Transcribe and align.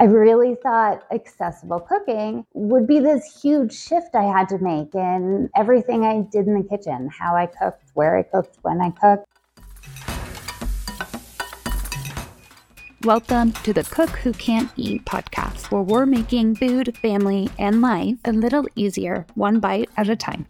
I 0.00 0.04
really 0.04 0.54
thought 0.54 1.02
accessible 1.12 1.78
cooking 1.80 2.46
would 2.54 2.86
be 2.86 3.00
this 3.00 3.42
huge 3.42 3.74
shift 3.74 4.14
I 4.14 4.22
had 4.22 4.48
to 4.48 4.56
make 4.56 4.94
in 4.94 5.50
everything 5.54 6.04
I 6.04 6.22
did 6.22 6.46
in 6.46 6.54
the 6.54 6.66
kitchen 6.66 7.10
how 7.10 7.36
I 7.36 7.44
cooked, 7.44 7.90
where 7.92 8.16
I 8.16 8.22
cooked, 8.22 8.56
when 8.62 8.80
I 8.80 8.92
cooked. 8.92 9.26
Welcome 13.04 13.52
to 13.52 13.74
the 13.74 13.84
Cook 13.84 14.08
Who 14.08 14.32
Can't 14.32 14.70
Eat 14.76 15.04
podcast, 15.04 15.70
where 15.70 15.82
we're 15.82 16.06
making 16.06 16.54
food, 16.54 16.96
family, 16.96 17.50
and 17.58 17.82
life 17.82 18.16
a 18.24 18.32
little 18.32 18.66
easier, 18.76 19.26
one 19.34 19.60
bite 19.60 19.90
at 19.98 20.08
a 20.08 20.16
time. 20.16 20.46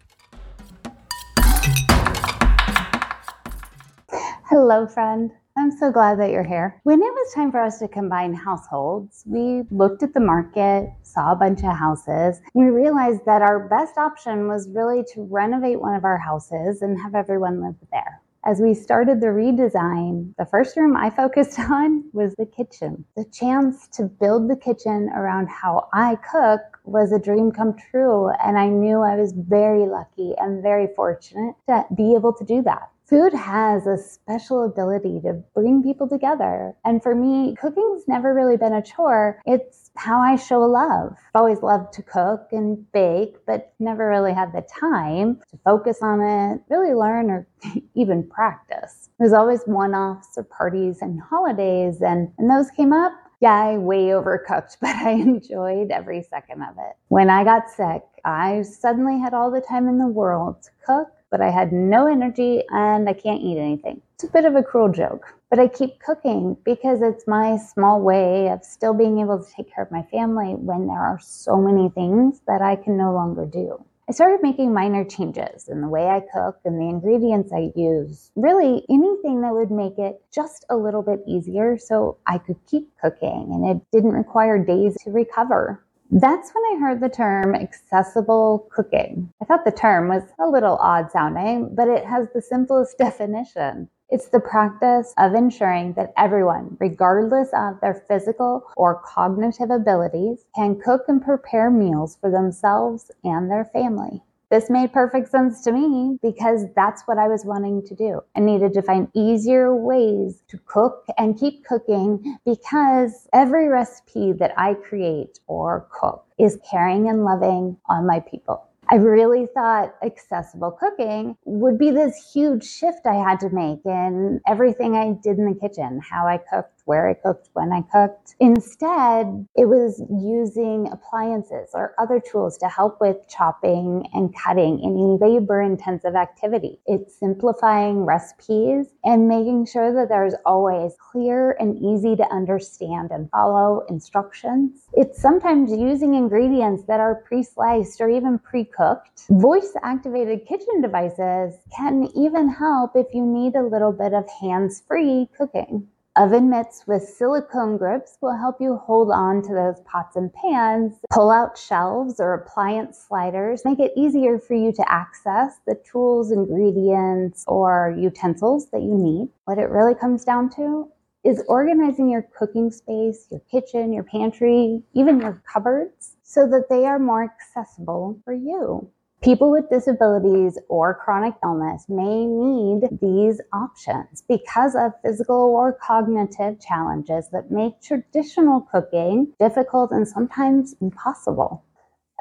Hello, 4.49 4.87
friend. 4.87 5.33
I'm 5.57 5.71
so 5.71 5.91
glad 5.91 6.17
that 6.19 6.31
you're 6.31 6.43
here. 6.43 6.79
When 6.83 7.01
it 7.01 7.13
was 7.13 7.33
time 7.33 7.51
for 7.51 7.59
us 7.59 7.79
to 7.79 7.87
combine 7.87 8.33
households, 8.33 9.23
we 9.27 9.63
looked 9.69 10.01
at 10.01 10.13
the 10.13 10.21
market, 10.21 10.89
saw 11.03 11.33
a 11.33 11.35
bunch 11.35 11.59
of 11.59 11.77
houses. 11.77 12.39
We 12.53 12.65
realized 12.65 13.25
that 13.25 13.41
our 13.41 13.67
best 13.67 13.97
option 13.97 14.47
was 14.47 14.69
really 14.69 15.03
to 15.13 15.27
renovate 15.29 15.81
one 15.81 15.95
of 15.95 16.05
our 16.05 16.17
houses 16.17 16.81
and 16.81 16.99
have 17.01 17.15
everyone 17.15 17.61
live 17.61 17.75
there. 17.91 18.21
As 18.43 18.59
we 18.59 18.73
started 18.73 19.21
the 19.21 19.27
redesign, 19.27 20.33
the 20.37 20.47
first 20.47 20.75
room 20.77 20.95
I 20.95 21.09
focused 21.09 21.59
on 21.69 22.05
was 22.13 22.33
the 22.35 22.45
kitchen. 22.45 23.03
The 23.17 23.25
chance 23.25 23.87
to 23.89 24.05
build 24.05 24.49
the 24.49 24.55
kitchen 24.55 25.09
around 25.13 25.49
how 25.49 25.89
I 25.93 26.15
cook 26.15 26.61
was 26.83 27.11
a 27.11 27.19
dream 27.19 27.51
come 27.51 27.75
true, 27.91 28.29
and 28.43 28.57
I 28.57 28.67
knew 28.67 29.01
I 29.01 29.15
was 29.15 29.33
very 29.33 29.85
lucky 29.87 30.33
and 30.37 30.61
very 30.61 30.87
fortunate 30.95 31.55
to 31.67 31.85
be 31.95 32.15
able 32.15 32.33
to 32.33 32.45
do 32.45 32.61
that 32.63 32.89
food 33.11 33.33
has 33.33 33.85
a 33.85 33.97
special 33.97 34.63
ability 34.63 35.19
to 35.19 35.33
bring 35.53 35.83
people 35.83 36.07
together. 36.07 36.73
And 36.85 37.03
for 37.03 37.13
me, 37.13 37.53
cooking's 37.59 38.07
never 38.07 38.33
really 38.33 38.55
been 38.55 38.71
a 38.71 38.81
chore. 38.81 39.37
It's 39.45 39.91
how 39.97 40.21
I 40.21 40.37
show 40.37 40.61
love. 40.61 41.11
I've 41.35 41.41
always 41.41 41.61
loved 41.61 41.91
to 41.93 42.03
cook 42.03 42.47
and 42.53 42.89
bake, 42.93 43.35
but 43.45 43.73
never 43.79 44.07
really 44.07 44.33
had 44.33 44.53
the 44.53 44.61
time 44.61 45.41
to 45.51 45.57
focus 45.65 45.99
on 46.01 46.21
it, 46.21 46.61
really 46.69 46.93
learn 46.93 47.29
or 47.29 47.45
even 47.95 48.27
practice. 48.29 49.09
There's 49.19 49.33
always 49.33 49.61
one 49.65 49.93
offs 49.93 50.37
or 50.37 50.45
parties 50.45 50.99
and 51.01 51.21
holidays, 51.21 52.01
and, 52.01 52.31
and 52.37 52.49
those 52.49 52.71
came 52.71 52.93
up. 52.93 53.11
Yeah, 53.41 53.53
I 53.53 53.77
way 53.77 54.05
overcooked, 54.07 54.77
but 54.81 54.95
I 54.95 55.11
enjoyed 55.11 55.91
every 55.91 56.23
second 56.23 56.61
of 56.61 56.77
it. 56.77 56.95
When 57.09 57.29
I 57.29 57.43
got 57.43 57.69
sick, 57.69 58.03
I 58.23 58.61
suddenly 58.61 59.19
had 59.19 59.33
all 59.33 59.51
the 59.51 59.61
time 59.61 59.89
in 59.89 59.97
the 59.97 60.07
world 60.07 60.63
to 60.63 60.69
cook 60.85 61.09
but 61.31 61.41
I 61.41 61.49
had 61.49 61.71
no 61.71 62.07
energy 62.07 62.61
and 62.69 63.09
I 63.09 63.13
can't 63.13 63.41
eat 63.41 63.57
anything. 63.57 64.01
It's 64.15 64.25
a 64.25 64.31
bit 64.31 64.45
of 64.45 64.55
a 64.55 64.61
cruel 64.61 64.91
joke, 64.91 65.33
but 65.49 65.59
I 65.59 65.67
keep 65.67 65.99
cooking 65.99 66.57
because 66.65 67.01
it's 67.01 67.25
my 67.25 67.57
small 67.57 68.01
way 68.01 68.49
of 68.49 68.63
still 68.63 68.93
being 68.93 69.19
able 69.19 69.43
to 69.43 69.51
take 69.51 69.73
care 69.73 69.83
of 69.83 69.91
my 69.91 70.03
family 70.03 70.53
when 70.55 70.87
there 70.87 70.99
are 70.99 71.19
so 71.19 71.55
many 71.55 71.89
things 71.89 72.41
that 72.47 72.61
I 72.61 72.75
can 72.75 72.97
no 72.97 73.13
longer 73.13 73.45
do. 73.45 73.83
I 74.09 74.13
started 74.13 74.39
making 74.41 74.73
minor 74.73 75.05
changes 75.05 75.69
in 75.69 75.81
the 75.81 75.87
way 75.87 76.07
I 76.07 76.21
cook 76.33 76.59
and 76.65 76.79
the 76.79 76.89
ingredients 76.89 77.51
I 77.53 77.71
use. 77.75 78.31
Really, 78.35 78.83
anything 78.89 79.41
that 79.41 79.53
would 79.53 79.71
make 79.71 79.97
it 79.97 80.21
just 80.33 80.65
a 80.69 80.75
little 80.75 81.01
bit 81.01 81.21
easier 81.27 81.77
so 81.77 82.17
I 82.27 82.39
could 82.39 82.57
keep 82.65 82.89
cooking 82.99 83.51
and 83.53 83.65
it 83.69 83.81
didn't 83.91 84.13
require 84.13 84.63
days 84.63 84.97
to 85.03 85.11
recover. 85.11 85.83
That's 86.09 86.51
when 86.53 86.63
I 86.65 86.81
heard 86.81 86.99
the 86.99 87.07
term 87.07 87.55
accessible 87.55 88.67
cooking. 88.69 89.31
I 89.41 89.45
thought 89.45 89.63
the 89.63 89.71
term 89.71 90.09
was 90.09 90.23
a 90.39 90.47
little 90.47 90.75
odd 90.81 91.09
sounding, 91.09 91.73
but 91.73 91.87
it 91.87 92.05
has 92.05 92.27
the 92.33 92.41
simplest 92.41 92.97
definition. 92.99 93.87
It's 94.11 94.27
the 94.27 94.41
practice 94.41 95.13
of 95.17 95.33
ensuring 95.33 95.93
that 95.93 96.11
everyone, 96.17 96.75
regardless 96.81 97.47
of 97.53 97.79
their 97.79 98.03
physical 98.09 98.67
or 98.75 99.01
cognitive 99.05 99.69
abilities, 99.71 100.43
can 100.53 100.81
cook 100.81 101.03
and 101.07 101.23
prepare 101.23 101.71
meals 101.71 102.17
for 102.19 102.29
themselves 102.29 103.09
and 103.23 103.49
their 103.49 103.63
family. 103.63 104.21
This 104.49 104.69
made 104.69 104.91
perfect 104.91 105.29
sense 105.29 105.63
to 105.63 105.71
me 105.71 106.19
because 106.21 106.65
that's 106.75 107.03
what 107.03 107.17
I 107.19 107.29
was 107.29 107.45
wanting 107.45 107.83
to 107.85 107.95
do. 107.95 108.19
I 108.35 108.41
needed 108.41 108.73
to 108.73 108.81
find 108.81 109.07
easier 109.13 109.73
ways 109.73 110.43
to 110.49 110.57
cook 110.65 111.05
and 111.17 111.39
keep 111.39 111.63
cooking 111.63 112.35
because 112.45 113.29
every 113.31 113.69
recipe 113.69 114.33
that 114.33 114.53
I 114.57 114.73
create 114.73 115.39
or 115.47 115.87
cook 115.89 116.25
is 116.37 116.59
caring 116.69 117.07
and 117.07 117.23
loving 117.23 117.77
on 117.87 118.05
my 118.05 118.19
people. 118.19 118.67
I 118.91 118.95
really 118.95 119.47
thought 119.53 119.95
accessible 120.03 120.71
cooking 120.71 121.37
would 121.45 121.77
be 121.77 121.91
this 121.91 122.31
huge 122.33 122.65
shift 122.65 123.05
I 123.05 123.15
had 123.15 123.39
to 123.39 123.49
make 123.49 123.79
in 123.85 124.41
everything 124.45 124.95
I 124.95 125.13
did 125.23 125.37
in 125.37 125.45
the 125.45 125.57
kitchen, 125.57 126.01
how 126.01 126.27
I 126.27 126.39
cooked, 126.39 126.80
where 126.85 127.09
I 127.09 127.13
cooked, 127.13 127.49
when 127.53 127.71
I 127.71 127.81
cooked. 127.81 128.35
Instead, 128.39 129.47
it 129.55 129.65
was 129.65 130.01
using 130.09 130.89
appliances 130.91 131.69
or 131.73 131.93
other 131.97 132.19
tools 132.19 132.57
to 132.59 132.67
help 132.67 132.99
with 132.99 133.17
chopping 133.27 134.07
and 134.13 134.35
cutting 134.35 134.79
any 134.83 135.17
labor 135.19 135.61
intensive 135.61 136.15
activity. 136.15 136.79
It's 136.85 137.17
simplifying 137.19 138.05
recipes 138.05 138.87
and 139.03 139.27
making 139.27 139.65
sure 139.65 139.93
that 139.93 140.09
there's 140.09 140.35
always 140.45 140.93
clear 141.11 141.55
and 141.59 141.77
easy 141.77 142.15
to 142.15 142.23
understand 142.31 143.11
and 143.11 143.29
follow 143.29 143.83
instructions. 143.89 144.87
It's 144.93 145.21
sometimes 145.21 145.71
using 145.71 146.15
ingredients 146.15 146.83
that 146.87 146.99
are 146.99 147.15
pre 147.15 147.43
sliced 147.43 148.01
or 148.01 148.09
even 148.09 148.39
pre 148.39 148.65
cooked. 148.65 149.23
Voice 149.29 149.73
activated 149.83 150.45
kitchen 150.47 150.81
devices 150.81 151.55
can 151.75 152.09
even 152.15 152.49
help 152.49 152.91
if 152.95 153.07
you 153.13 153.25
need 153.25 153.55
a 153.55 153.63
little 153.63 153.91
bit 153.91 154.13
of 154.13 154.29
hands 154.41 154.83
free 154.87 155.29
cooking. 155.37 155.87
Oven 156.21 156.51
mitts 156.51 156.85
with 156.85 157.01
silicone 157.01 157.77
grips 157.77 158.19
will 158.21 158.37
help 158.37 158.61
you 158.61 158.77
hold 158.77 159.09
on 159.09 159.41
to 159.41 159.55
those 159.55 159.81
pots 159.85 160.15
and 160.15 160.31
pans. 160.31 160.93
Pull 161.09 161.31
out 161.31 161.57
shelves 161.57 162.19
or 162.19 162.35
appliance 162.35 163.03
sliders 163.07 163.65
make 163.65 163.79
it 163.79 163.91
easier 163.97 164.37
for 164.37 164.53
you 164.53 164.71
to 164.71 164.85
access 164.87 165.55
the 165.65 165.73
tools, 165.83 166.31
ingredients, 166.31 167.43
or 167.47 167.95
utensils 167.97 168.69
that 168.69 168.83
you 168.83 168.95
need. 168.95 169.29
What 169.45 169.57
it 169.57 169.71
really 169.71 169.95
comes 169.95 170.23
down 170.23 170.51
to 170.57 170.91
is 171.23 171.43
organizing 171.47 172.07
your 172.07 172.27
cooking 172.37 172.69
space, 172.69 173.25
your 173.31 173.41
kitchen, 173.49 173.91
your 173.91 174.03
pantry, 174.03 174.83
even 174.93 175.21
your 175.21 175.41
cupboards 175.51 176.17
so 176.21 176.47
that 176.49 176.69
they 176.69 176.85
are 176.85 176.99
more 176.99 177.23
accessible 177.23 178.19
for 178.23 178.33
you. 178.33 178.87
People 179.21 179.51
with 179.51 179.69
disabilities 179.69 180.57
or 180.67 180.95
chronic 180.95 181.35
illness 181.43 181.85
may 181.87 182.25
need 182.25 182.89
these 182.99 183.39
options 183.53 184.23
because 184.27 184.75
of 184.75 184.93
physical 185.03 185.35
or 185.35 185.73
cognitive 185.73 186.59
challenges 186.59 187.29
that 187.31 187.51
make 187.51 187.79
traditional 187.83 188.61
cooking 188.61 189.31
difficult 189.39 189.91
and 189.91 190.07
sometimes 190.07 190.73
impossible. 190.81 191.63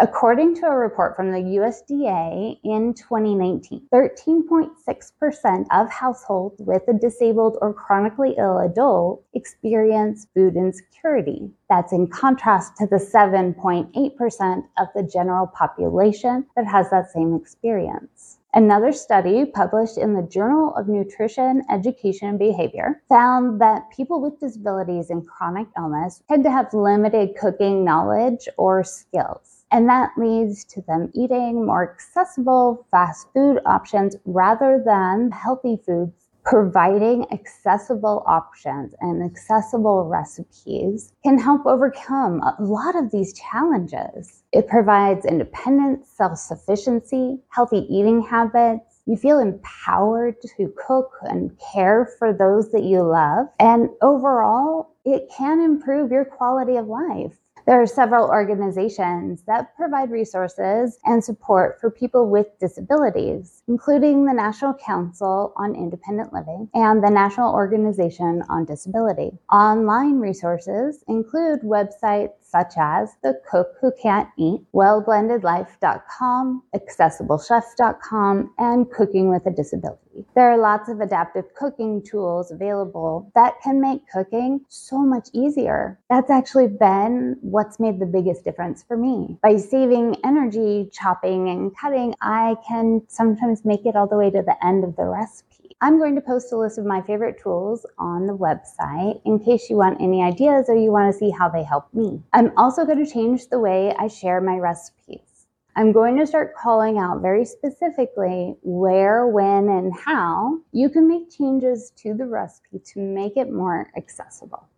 According 0.03 0.55
to 0.55 0.66
a 0.66 0.75
report 0.75 1.15
from 1.15 1.31
the 1.31 1.59
USDA 1.59 2.59
in 2.65 2.94
2019, 2.94 3.87
13.6% 3.93 5.66
of 5.71 5.91
households 5.91 6.62
with 6.62 6.81
a 6.88 6.94
disabled 6.94 7.59
or 7.61 7.75
chronically 7.75 8.34
ill 8.38 8.61
adult 8.61 9.22
experience 9.34 10.27
food 10.34 10.56
insecurity. 10.56 11.50
That's 11.69 11.93
in 11.93 12.06
contrast 12.06 12.78
to 12.78 12.87
the 12.87 12.97
7.8% 12.97 14.62
of 14.78 14.88
the 14.94 15.03
general 15.03 15.47
population 15.49 16.47
that 16.56 16.67
has 16.67 16.88
that 16.88 17.12
same 17.12 17.34
experience. 17.34 18.38
Another 18.55 18.93
study 18.93 19.44
published 19.44 19.99
in 19.99 20.15
the 20.15 20.22
Journal 20.22 20.75
of 20.77 20.88
Nutrition, 20.88 21.62
Education, 21.71 22.28
and 22.28 22.38
Behavior 22.38 23.03
found 23.11 23.61
that 23.61 23.91
people 23.94 24.22
with 24.22 24.41
disabilities 24.41 25.11
and 25.11 25.28
chronic 25.28 25.69
illness 25.77 26.22
tend 26.27 26.44
to 26.44 26.50
have 26.50 26.72
limited 26.72 27.37
cooking 27.38 27.84
knowledge 27.84 28.49
or 28.56 28.82
skills. 28.82 29.59
And 29.72 29.88
that 29.88 30.10
leads 30.16 30.64
to 30.66 30.81
them 30.82 31.10
eating 31.14 31.64
more 31.66 31.92
accessible 31.92 32.86
fast 32.91 33.28
food 33.32 33.60
options 33.66 34.16
rather 34.25 34.82
than 34.84 35.31
healthy 35.31 35.78
foods. 35.84 36.28
Providing 36.44 37.31
accessible 37.32 38.25
options 38.26 38.94
and 39.00 39.22
accessible 39.22 40.08
recipes 40.08 41.12
can 41.22 41.38
help 41.38 41.67
overcome 41.67 42.40
a 42.43 42.56
lot 42.58 42.96
of 42.96 43.11
these 43.11 43.34
challenges. 43.34 44.43
It 44.50 44.67
provides 44.67 45.26
independence, 45.26 46.08
self 46.08 46.38
sufficiency, 46.38 47.38
healthy 47.50 47.87
eating 47.94 48.22
habits, 48.22 48.90
you 49.06 49.17
feel 49.17 49.38
empowered 49.40 50.40
to 50.40 50.72
cook 50.87 51.12
and 51.22 51.50
care 51.72 52.08
for 52.19 52.32
those 52.32 52.70
that 52.70 52.84
you 52.84 53.02
love. 53.02 53.49
And 53.58 53.88
overall, 54.02 54.94
it 55.05 55.28
can 55.37 55.61
improve 55.61 56.12
your 56.12 56.25
quality 56.25 56.76
of 56.76 56.87
life. 56.87 57.37
There 57.66 57.80
are 57.80 57.86
several 57.86 58.28
organizations 58.28 59.42
that 59.46 59.76
provide 59.76 60.10
resources 60.10 60.98
and 61.04 61.22
support 61.22 61.80
for 61.80 61.90
people 61.90 62.28
with 62.28 62.46
disabilities, 62.58 63.62
including 63.68 64.24
the 64.24 64.32
National 64.32 64.74
Council 64.74 65.52
on 65.56 65.74
Independent 65.74 66.32
Living 66.32 66.68
and 66.74 67.02
the 67.02 67.10
National 67.10 67.52
Organization 67.52 68.42
on 68.48 68.64
Disability. 68.64 69.32
Online 69.52 70.18
resources 70.18 71.04
include 71.08 71.60
websites 71.60 72.32
such 72.42 72.74
as 72.76 73.10
The 73.22 73.40
Cook 73.48 73.74
Who 73.80 73.92
Can't 74.00 74.28
Eat, 74.36 74.60
WellBlendedLife.com, 74.74 76.62
AccessibleChef.com, 76.74 78.54
and 78.58 78.90
Cooking 78.90 79.30
with 79.30 79.46
a 79.46 79.50
Disability. 79.50 80.09
There 80.34 80.50
are 80.50 80.58
lots 80.58 80.88
of 80.88 81.00
adaptive 81.00 81.55
cooking 81.55 82.02
tools 82.02 82.50
available 82.50 83.31
that 83.34 83.61
can 83.62 83.81
make 83.81 84.08
cooking 84.08 84.61
so 84.69 84.99
much 84.99 85.28
easier. 85.32 85.99
That's 86.08 86.31
actually 86.31 86.69
been 86.69 87.37
what's 87.40 87.81
made 87.81 88.00
the 88.00 88.06
biggest 88.06 88.44
difference 88.44 88.82
for 88.82 88.96
me. 88.96 89.38
By 89.43 89.56
saving 89.56 90.17
energy 90.25 90.88
chopping 90.93 91.49
and 91.49 91.76
cutting, 91.76 92.14
I 92.20 92.56
can 92.67 93.02
sometimes 93.08 93.64
make 93.64 93.87
it 93.87 93.96
all 93.96 94.06
the 94.06 94.17
way 94.17 94.31
to 94.31 94.43
the 94.43 94.56
end 94.64 94.84
of 94.84 94.96
the 94.96 95.05
recipe. 95.05 95.76
I'm 95.82 95.99
going 95.99 96.14
to 96.14 96.20
post 96.20 96.52
a 96.52 96.58
list 96.58 96.76
of 96.78 96.84
my 96.84 97.00
favorite 97.00 97.40
tools 97.43 97.87
on 97.99 98.26
the 98.26 98.37
website 98.37 99.20
in 99.25 99.38
case 99.38 99.70
you 99.70 99.76
want 99.76 100.00
any 100.00 100.22
ideas 100.22 100.67
or 100.69 100.75
you 100.75 100.93
want 100.93 101.11
to 101.11 101.19
see 101.19 101.31
how 101.31 101.49
they 101.49 101.64
help 101.64 101.93
me. 101.94 102.22
I'm 102.34 102.52
also 102.58 102.84
going 102.84 103.02
to 103.02 103.11
change 103.11 103.49
the 103.49 103.58
way 103.58 103.94
I 103.99 104.08
share 104.08 104.43
my 104.43 104.58
recipes. 104.58 105.30
I'm 105.76 105.93
going 105.93 106.19
to 106.19 106.26
start 106.26 106.55
calling 106.56 106.99
out 106.99 107.22
very 107.22 107.44
specifically 107.44 108.56
where, 108.62 109.26
when, 109.28 109.69
and 109.69 109.93
how 109.96 110.58
you 110.72 110.88
can 110.90 111.06
make 111.06 111.31
changes 111.31 111.93
to 111.99 112.12
the 112.12 112.26
recipe 112.26 112.81
to 112.87 113.00
make 113.00 113.37
it 113.37 113.52
more 113.52 113.90
accessible. 113.96 114.69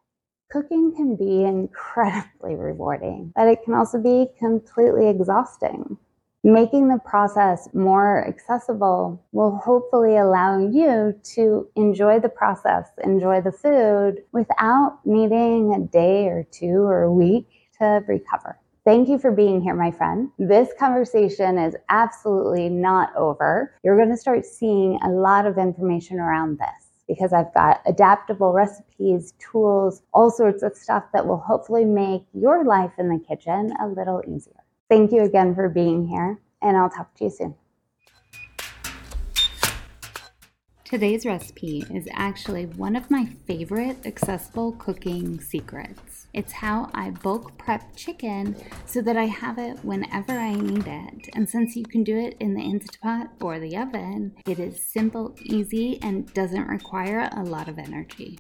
Cooking 0.50 0.94
can 0.94 1.16
be 1.16 1.44
incredibly 1.44 2.56
rewarding, 2.56 3.32
but 3.34 3.48
it 3.48 3.60
can 3.64 3.72
also 3.72 3.98
be 3.98 4.28
completely 4.38 5.08
exhausting. 5.08 5.96
Making 6.44 6.88
the 6.88 6.98
process 6.98 7.68
more 7.72 8.26
accessible 8.26 9.24
will 9.32 9.56
hopefully 9.64 10.16
allow 10.18 10.58
you 10.58 11.14
to 11.34 11.68
enjoy 11.76 12.20
the 12.20 12.28
process, 12.28 12.88
enjoy 13.02 13.40
the 13.40 13.52
food 13.52 14.24
without 14.32 14.98
needing 15.06 15.72
a 15.72 15.80
day 15.80 16.26
or 16.26 16.44
two 16.50 16.82
or 16.82 17.02
a 17.02 17.12
week 17.12 17.48
to 17.78 18.04
recover. 18.06 18.58
Thank 18.84 19.08
you 19.08 19.16
for 19.16 19.30
being 19.30 19.62
here, 19.62 19.76
my 19.76 19.92
friend. 19.92 20.30
This 20.40 20.70
conversation 20.76 21.56
is 21.56 21.76
absolutely 21.88 22.68
not 22.68 23.14
over. 23.14 23.72
You're 23.84 23.96
going 23.96 24.10
to 24.10 24.16
start 24.16 24.44
seeing 24.44 24.98
a 25.04 25.08
lot 25.08 25.46
of 25.46 25.56
information 25.56 26.18
around 26.18 26.58
this 26.58 26.88
because 27.06 27.32
I've 27.32 27.54
got 27.54 27.80
adaptable 27.86 28.52
recipes, 28.52 29.34
tools, 29.38 30.02
all 30.12 30.32
sorts 30.32 30.64
of 30.64 30.76
stuff 30.76 31.04
that 31.12 31.24
will 31.24 31.38
hopefully 31.38 31.84
make 31.84 32.24
your 32.34 32.64
life 32.64 32.90
in 32.98 33.08
the 33.08 33.20
kitchen 33.20 33.72
a 33.80 33.86
little 33.86 34.20
easier. 34.26 34.64
Thank 34.88 35.12
you 35.12 35.22
again 35.22 35.54
for 35.54 35.68
being 35.68 36.08
here, 36.08 36.40
and 36.60 36.76
I'll 36.76 36.90
talk 36.90 37.14
to 37.18 37.24
you 37.24 37.30
soon. 37.30 37.54
Today's 40.92 41.24
recipe 41.24 41.86
is 41.90 42.06
actually 42.12 42.66
one 42.66 42.96
of 42.96 43.10
my 43.10 43.24
favorite 43.46 44.04
accessible 44.04 44.72
cooking 44.72 45.40
secrets. 45.40 46.26
It's 46.34 46.52
how 46.52 46.90
I 46.92 47.08
bulk 47.08 47.56
prep 47.56 47.96
chicken 47.96 48.54
so 48.84 49.00
that 49.00 49.16
I 49.16 49.24
have 49.24 49.56
it 49.56 49.82
whenever 49.82 50.32
I 50.32 50.52
need 50.52 50.86
it. 50.86 51.30
And 51.32 51.48
since 51.48 51.76
you 51.76 51.84
can 51.84 52.04
do 52.04 52.18
it 52.18 52.36
in 52.40 52.52
the 52.52 52.60
Instapot 52.60 53.30
or 53.40 53.58
the 53.58 53.74
oven, 53.74 54.34
it 54.46 54.58
is 54.58 54.84
simple, 54.84 55.34
easy, 55.40 55.98
and 56.02 56.30
doesn't 56.34 56.68
require 56.68 57.30
a 57.34 57.42
lot 57.42 57.68
of 57.68 57.78
energy. 57.78 58.38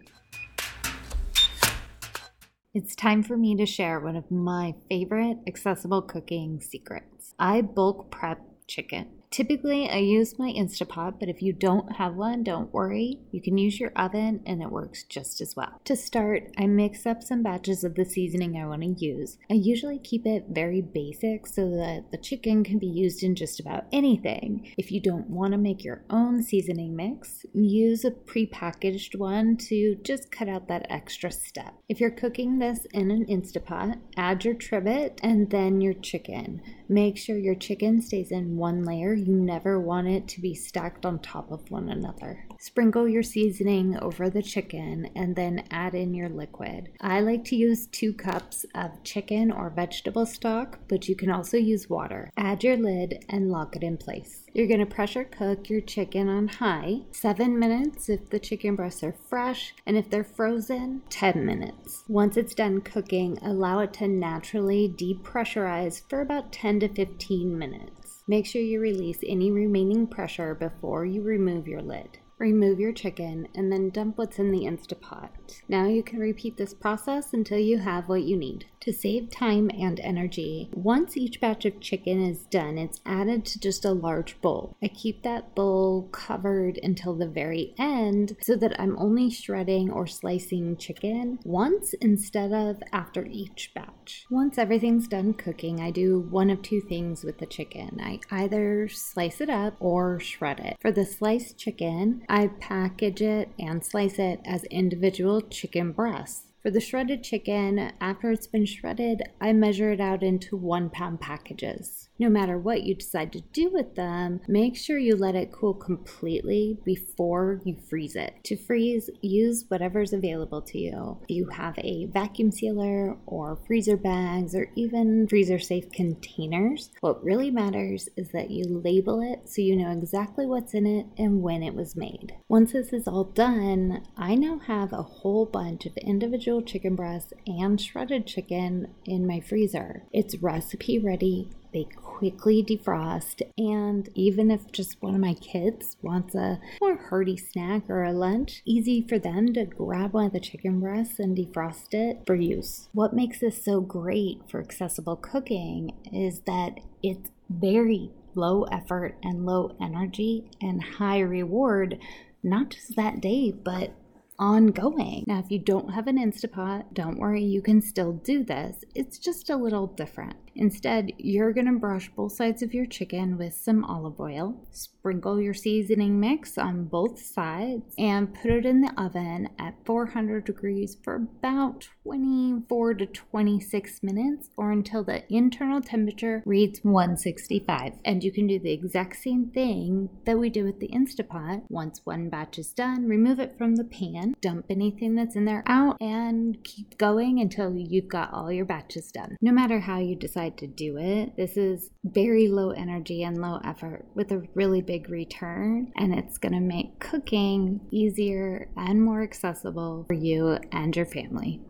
It's 2.74 2.94
time 2.94 3.22
for 3.22 3.38
me 3.38 3.56
to 3.56 3.64
share 3.64 3.98
one 3.98 4.14
of 4.14 4.30
my 4.30 4.74
favorite 4.90 5.38
accessible 5.46 6.02
cooking 6.02 6.60
secrets. 6.60 7.32
I 7.38 7.62
bulk 7.62 8.10
prep 8.10 8.42
chicken. 8.66 9.21
Typically, 9.32 9.88
I 9.88 9.96
use 9.96 10.38
my 10.38 10.52
Instapot, 10.52 11.18
but 11.18 11.30
if 11.30 11.40
you 11.40 11.54
don't 11.54 11.96
have 11.96 12.14
one, 12.16 12.44
don't 12.44 12.70
worry. 12.70 13.20
You 13.30 13.40
can 13.40 13.56
use 13.56 13.80
your 13.80 13.90
oven 13.96 14.42
and 14.44 14.60
it 14.60 14.70
works 14.70 15.04
just 15.04 15.40
as 15.40 15.56
well. 15.56 15.80
To 15.86 15.96
start, 15.96 16.52
I 16.58 16.66
mix 16.66 17.06
up 17.06 17.22
some 17.22 17.42
batches 17.42 17.82
of 17.82 17.94
the 17.94 18.04
seasoning 18.04 18.58
I 18.58 18.66
want 18.66 18.82
to 18.82 19.04
use. 19.04 19.38
I 19.50 19.54
usually 19.54 19.98
keep 19.98 20.26
it 20.26 20.48
very 20.50 20.82
basic 20.82 21.46
so 21.46 21.62
that 21.70 22.10
the 22.10 22.18
chicken 22.18 22.62
can 22.62 22.78
be 22.78 22.86
used 22.86 23.22
in 23.22 23.34
just 23.34 23.58
about 23.58 23.86
anything. 23.90 24.70
If 24.76 24.92
you 24.92 25.00
don't 25.00 25.30
want 25.30 25.52
to 25.52 25.58
make 25.58 25.82
your 25.82 26.04
own 26.10 26.42
seasoning 26.42 26.94
mix, 26.94 27.46
use 27.54 28.04
a 28.04 28.10
prepackaged 28.10 29.18
one 29.18 29.56
to 29.68 29.96
just 30.04 30.30
cut 30.30 30.50
out 30.50 30.68
that 30.68 30.86
extra 30.90 31.32
step. 31.32 31.72
If 31.88 32.00
you're 32.00 32.10
cooking 32.10 32.58
this 32.58 32.86
in 32.92 33.10
an 33.10 33.24
Instapot, 33.30 33.98
add 34.14 34.44
your 34.44 34.54
trivet 34.54 35.18
and 35.22 35.48
then 35.48 35.80
your 35.80 35.94
chicken. 35.94 36.60
Make 36.86 37.16
sure 37.16 37.38
your 37.38 37.54
chicken 37.54 38.02
stays 38.02 38.30
in 38.30 38.58
one 38.58 38.84
layer 38.84 39.16
you 39.22 39.32
never 39.32 39.78
want 39.78 40.08
it 40.08 40.26
to 40.28 40.40
be 40.40 40.54
stacked 40.54 41.06
on 41.06 41.20
top 41.20 41.52
of 41.52 41.70
one 41.70 41.88
another. 41.88 42.44
Sprinkle 42.58 43.08
your 43.08 43.22
seasoning 43.22 43.96
over 43.98 44.28
the 44.28 44.42
chicken 44.42 45.08
and 45.14 45.36
then 45.36 45.64
add 45.70 45.94
in 45.94 46.12
your 46.14 46.28
liquid. 46.28 46.88
I 47.00 47.20
like 47.20 47.44
to 47.46 47.56
use 47.56 47.86
two 47.86 48.12
cups 48.12 48.66
of 48.74 49.02
chicken 49.04 49.52
or 49.52 49.70
vegetable 49.70 50.26
stock, 50.26 50.80
but 50.88 51.08
you 51.08 51.14
can 51.14 51.30
also 51.30 51.56
use 51.56 51.88
water. 51.88 52.30
Add 52.36 52.64
your 52.64 52.76
lid 52.76 53.24
and 53.28 53.50
lock 53.50 53.76
it 53.76 53.82
in 53.82 53.96
place. 53.96 54.44
You're 54.52 54.66
going 54.66 54.80
to 54.80 54.86
pressure 54.86 55.24
cook 55.24 55.70
your 55.70 55.80
chicken 55.80 56.28
on 56.28 56.48
high, 56.48 57.02
7 57.12 57.58
minutes 57.58 58.08
if 58.08 58.28
the 58.30 58.38
chicken 58.38 58.76
breasts 58.76 59.02
are 59.02 59.14
fresh, 59.28 59.74
and 59.86 59.96
if 59.96 60.10
they're 60.10 60.24
frozen, 60.24 61.02
10 61.10 61.46
minutes. 61.46 62.04
Once 62.08 62.36
it's 62.36 62.54
done 62.54 62.80
cooking, 62.80 63.38
allow 63.42 63.78
it 63.78 63.92
to 63.94 64.08
naturally 64.08 64.88
depressurize 64.88 66.02
for 66.08 66.20
about 66.20 66.52
10 66.52 66.80
to 66.80 66.88
15 66.88 67.58
minutes. 67.58 68.01
Make 68.28 68.46
sure 68.46 68.62
you 68.62 68.80
release 68.80 69.18
any 69.26 69.50
remaining 69.50 70.06
pressure 70.06 70.54
before 70.54 71.04
you 71.04 71.22
remove 71.22 71.66
your 71.66 71.82
lid. 71.82 72.18
Remove 72.38 72.78
your 72.80 72.92
chicken 72.92 73.48
and 73.54 73.70
then 73.70 73.90
dump 73.90 74.18
what's 74.18 74.38
in 74.38 74.52
the 74.52 74.60
Instapot. 74.64 75.28
Now 75.68 75.86
you 75.86 76.02
can 76.02 76.18
repeat 76.18 76.56
this 76.56 76.74
process 76.74 77.32
until 77.32 77.58
you 77.58 77.78
have 77.78 78.08
what 78.08 78.22
you 78.22 78.36
need. 78.36 78.66
To 78.82 78.92
save 78.92 79.30
time 79.30 79.70
and 79.78 80.00
energy, 80.00 80.68
once 80.74 81.16
each 81.16 81.40
batch 81.40 81.64
of 81.64 81.78
chicken 81.78 82.20
is 82.20 82.46
done, 82.46 82.78
it's 82.78 83.00
added 83.06 83.44
to 83.44 83.60
just 83.60 83.84
a 83.84 83.92
large 83.92 84.40
bowl. 84.40 84.76
I 84.82 84.88
keep 84.88 85.22
that 85.22 85.54
bowl 85.54 86.08
covered 86.10 86.80
until 86.82 87.14
the 87.14 87.28
very 87.28 87.74
end 87.78 88.36
so 88.40 88.56
that 88.56 88.80
I'm 88.80 88.98
only 88.98 89.30
shredding 89.30 89.88
or 89.88 90.08
slicing 90.08 90.76
chicken 90.78 91.38
once 91.44 91.94
instead 92.00 92.52
of 92.52 92.82
after 92.92 93.24
each 93.24 93.70
batch. 93.72 94.26
Once 94.28 94.58
everything's 94.58 95.06
done 95.06 95.34
cooking, 95.34 95.80
I 95.80 95.92
do 95.92 96.18
one 96.18 96.50
of 96.50 96.60
two 96.60 96.80
things 96.80 97.22
with 97.22 97.38
the 97.38 97.46
chicken. 97.46 98.00
I 98.02 98.18
either 98.32 98.88
slice 98.88 99.40
it 99.40 99.48
up 99.48 99.76
or 99.78 100.18
shred 100.18 100.58
it. 100.58 100.76
For 100.80 100.90
the 100.90 101.06
sliced 101.06 101.56
chicken, 101.56 102.24
I 102.28 102.48
package 102.58 103.22
it 103.22 103.50
and 103.60 103.84
slice 103.84 104.18
it 104.18 104.40
as 104.44 104.64
individual 104.64 105.40
chicken 105.40 105.92
breasts. 105.92 106.48
For 106.62 106.70
the 106.70 106.80
shredded 106.80 107.24
chicken, 107.24 107.90
after 108.00 108.30
it's 108.30 108.46
been 108.46 108.66
shredded, 108.66 109.24
I 109.40 109.52
measure 109.52 109.90
it 109.90 110.00
out 110.00 110.22
into 110.22 110.56
one 110.56 110.90
pound 110.90 111.20
packages. 111.20 112.08
No 112.22 112.30
matter 112.30 112.56
what 112.56 112.84
you 112.84 112.94
decide 112.94 113.32
to 113.32 113.40
do 113.52 113.68
with 113.72 113.96
them, 113.96 114.42
make 114.46 114.76
sure 114.76 114.96
you 114.96 115.16
let 115.16 115.34
it 115.34 115.50
cool 115.50 115.74
completely 115.74 116.78
before 116.84 117.60
you 117.64 117.74
freeze 117.90 118.14
it. 118.14 118.34
To 118.44 118.56
freeze, 118.56 119.10
use 119.22 119.64
whatever's 119.66 120.12
available 120.12 120.62
to 120.62 120.78
you. 120.78 121.18
If 121.24 121.30
you 121.30 121.48
have 121.48 121.76
a 121.78 122.06
vacuum 122.06 122.52
sealer 122.52 123.16
or 123.26 123.58
freezer 123.66 123.96
bags 123.96 124.54
or 124.54 124.70
even 124.76 125.26
freezer 125.26 125.58
safe 125.58 125.90
containers, 125.90 126.90
what 127.00 127.24
really 127.24 127.50
matters 127.50 128.08
is 128.16 128.30
that 128.30 128.52
you 128.52 128.66
label 128.68 129.20
it 129.20 129.48
so 129.48 129.60
you 129.60 129.74
know 129.74 129.90
exactly 129.90 130.46
what's 130.46 130.74
in 130.74 130.86
it 130.86 131.06
and 131.18 131.42
when 131.42 131.64
it 131.64 131.74
was 131.74 131.96
made. 131.96 132.36
Once 132.48 132.70
this 132.70 132.92
is 132.92 133.08
all 133.08 133.24
done, 133.24 134.06
I 134.16 134.36
now 134.36 134.60
have 134.60 134.92
a 134.92 135.02
whole 135.02 135.44
bunch 135.44 135.86
of 135.86 135.96
individual 135.96 136.62
chicken 136.62 136.94
breasts 136.94 137.32
and 137.48 137.80
shredded 137.80 138.28
chicken 138.28 138.94
in 139.04 139.26
my 139.26 139.40
freezer. 139.40 140.04
It's 140.12 140.36
recipe 140.36 141.00
ready 141.00 141.50
they 141.72 141.84
quickly 141.84 142.62
defrost, 142.62 143.42
and 143.58 144.08
even 144.14 144.50
if 144.50 144.70
just 144.72 145.00
one 145.00 145.14
of 145.14 145.20
my 145.20 145.34
kids 145.34 145.96
wants 146.02 146.34
a 146.34 146.60
more 146.80 146.96
hearty 147.08 147.36
snack 147.36 147.88
or 147.88 148.04
a 148.04 148.12
lunch, 148.12 148.62
easy 148.64 149.06
for 149.06 149.18
them 149.18 149.52
to 149.54 149.64
grab 149.64 150.12
one 150.12 150.26
of 150.26 150.32
the 150.32 150.40
chicken 150.40 150.80
breasts 150.80 151.18
and 151.18 151.36
defrost 151.36 151.92
it 151.92 152.22
for 152.26 152.34
use. 152.34 152.88
What 152.92 153.14
makes 153.14 153.40
this 153.40 153.64
so 153.64 153.80
great 153.80 154.42
for 154.48 154.60
accessible 154.60 155.16
cooking 155.16 155.92
is 156.12 156.40
that 156.46 156.80
it's 157.02 157.30
very 157.48 158.10
low 158.34 158.64
effort 158.64 159.16
and 159.22 159.44
low 159.44 159.76
energy 159.80 160.50
and 160.60 160.82
high 160.82 161.20
reward, 161.20 161.98
not 162.42 162.70
just 162.70 162.96
that 162.96 163.20
day, 163.20 163.50
but 163.50 163.94
ongoing. 164.38 165.24
Now, 165.26 165.38
if 165.38 165.50
you 165.50 165.58
don't 165.58 165.94
have 165.94 166.06
an 166.06 166.18
Instapot, 166.18 166.92
don't 166.92 167.18
worry, 167.18 167.44
you 167.44 167.62
can 167.62 167.80
still 167.80 168.12
do 168.12 168.42
this. 168.42 168.84
It's 168.94 169.18
just 169.18 169.50
a 169.50 169.56
little 169.56 169.86
different. 169.86 170.36
Instead, 170.54 171.12
you're 171.18 171.52
going 171.52 171.66
to 171.66 171.78
brush 171.78 172.10
both 172.14 172.32
sides 172.32 172.62
of 172.62 172.74
your 172.74 172.86
chicken 172.86 173.38
with 173.38 173.54
some 173.54 173.84
olive 173.84 174.20
oil, 174.20 174.54
sprinkle 174.70 175.40
your 175.40 175.54
seasoning 175.54 176.20
mix 176.20 176.58
on 176.58 176.84
both 176.84 177.20
sides, 177.20 177.94
and 177.98 178.34
put 178.34 178.50
it 178.50 178.66
in 178.66 178.80
the 178.80 178.92
oven 179.00 179.48
at 179.58 179.74
400 179.84 180.44
degrees 180.44 180.96
for 181.02 181.14
about 181.14 181.88
24 182.04 182.94
to 182.94 183.06
26 183.06 184.02
minutes 184.02 184.50
or 184.56 184.70
until 184.70 185.02
the 185.04 185.22
internal 185.32 185.80
temperature 185.80 186.42
reads 186.44 186.80
165. 186.82 187.94
And 188.04 188.22
you 188.22 188.32
can 188.32 188.46
do 188.46 188.58
the 188.58 188.72
exact 188.72 189.16
same 189.16 189.50
thing 189.50 190.10
that 190.24 190.38
we 190.38 190.50
did 190.50 190.64
with 190.64 190.80
the 190.80 190.88
Instapot. 190.88 191.62
Once 191.68 192.00
one 192.04 192.28
batch 192.28 192.58
is 192.58 192.72
done, 192.72 193.08
remove 193.08 193.40
it 193.40 193.56
from 193.56 193.76
the 193.76 193.84
pan, 193.84 194.34
dump 194.40 194.66
anything 194.68 195.14
that's 195.14 195.36
in 195.36 195.44
there 195.44 195.64
out, 195.66 195.96
and 196.00 196.62
keep 196.64 196.98
going 196.98 197.40
until 197.40 197.74
you've 197.74 198.08
got 198.08 198.32
all 198.32 198.52
your 198.52 198.64
batches 198.64 199.10
done. 199.10 199.36
No 199.40 199.52
matter 199.52 199.80
how 199.80 199.98
you 199.98 200.16
decide 200.16 200.41
decide 200.42 200.58
to 200.58 200.66
do 200.66 200.96
it. 200.98 201.36
This 201.36 201.56
is 201.56 201.90
very 202.04 202.48
low 202.48 202.70
energy 202.70 203.22
and 203.22 203.40
low 203.40 203.60
effort 203.64 204.06
with 204.14 204.32
a 204.32 204.42
really 204.54 204.82
big 204.82 205.08
return, 205.08 205.92
and 205.96 206.14
it's 206.14 206.38
going 206.38 206.52
to 206.52 206.60
make 206.60 206.98
cooking 206.98 207.80
easier 207.90 208.68
and 208.76 209.02
more 209.02 209.22
accessible 209.22 210.04
for 210.06 210.14
you 210.14 210.58
and 210.72 210.96
your 210.96 211.06
family. 211.06 211.60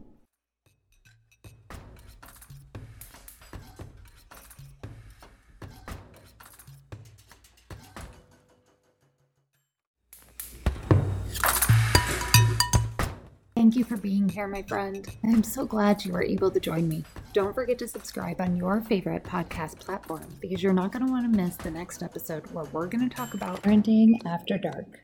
Thank 13.55 13.77
you 13.77 13.85
for 13.85 13.97
being 13.97 14.29
here, 14.29 14.49
my 14.49 14.63
friend. 14.63 15.07
I'm 15.25 15.45
so 15.45 15.65
glad 15.65 16.05
you 16.05 16.13
were 16.13 16.23
able 16.23 16.51
to 16.51 16.59
join 16.59 16.89
me. 16.89 17.05
Don't 17.33 17.55
forget 17.55 17.79
to 17.79 17.89
subscribe 17.89 18.43
on 18.43 18.57
your 18.57 18.83
favorite 18.83 19.25
podcast 19.25 19.79
platform 19.79 20.27
because 20.39 20.63
you're 20.63 20.75
not 20.75 20.93
going 20.93 21.07
to 21.07 21.11
want 21.11 21.33
to 21.33 21.43
miss 21.43 21.57
the 21.57 21.71
next 21.71 22.03
episode 22.03 22.47
where 22.53 22.67
we're 22.73 22.87
going 22.89 23.09
to 23.09 23.15
talk 23.15 23.33
about 23.33 23.63
parenting 23.63 24.11
after 24.27 24.59
dark. 24.59 25.01